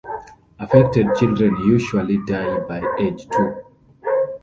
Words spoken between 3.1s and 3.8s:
two.